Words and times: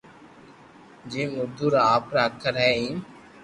جيم 1.11 1.29
اردو 1.39 1.65
را 1.73 1.81
آپرا 1.95 2.21
اکر 2.29 2.53
ھي 2.61 2.69
ايم 2.77 2.97